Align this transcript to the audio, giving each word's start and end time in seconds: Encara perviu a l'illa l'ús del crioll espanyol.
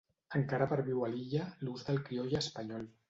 Encara 0.37 0.67
perviu 0.71 1.03
a 1.07 1.09
l'illa 1.15 1.45
l'ús 1.67 1.85
del 1.91 2.01
crioll 2.09 2.35
espanyol. 2.41 2.89